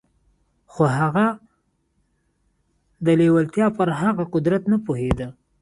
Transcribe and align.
خو 0.71 0.83
هغه 0.97 1.25
د 3.05 3.07
لېوالتیا 3.19 3.67
پر 3.77 3.89
هغه 4.01 4.23
قدرت 4.33 4.63
نه 4.71 4.77
پوهېده. 4.85 5.27